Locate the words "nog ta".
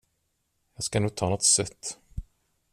0.99-1.29